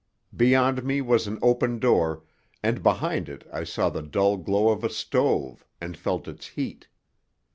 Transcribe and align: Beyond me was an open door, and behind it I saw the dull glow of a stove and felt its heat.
Beyond 0.35 0.83
me 0.83 0.99
was 0.99 1.27
an 1.27 1.37
open 1.43 1.77
door, 1.77 2.23
and 2.63 2.81
behind 2.81 3.29
it 3.29 3.45
I 3.53 3.63
saw 3.63 3.91
the 3.91 4.01
dull 4.01 4.35
glow 4.37 4.69
of 4.69 4.83
a 4.83 4.89
stove 4.89 5.63
and 5.79 5.95
felt 5.95 6.27
its 6.27 6.47
heat. 6.47 6.87